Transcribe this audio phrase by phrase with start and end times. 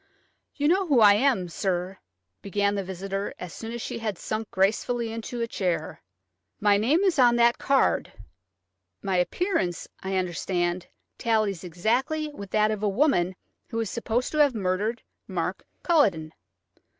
[0.55, 1.99] "You know who I am, sir,"
[2.41, 6.01] began the visitor as soon as she had sunk gracefully into a chair;
[6.59, 8.11] "my name is on that card.
[9.03, 10.87] My appearance, I understand,
[11.19, 13.35] tallies exactly with that of a woman
[13.69, 16.31] who is supposed to have murdered Mark Culledon."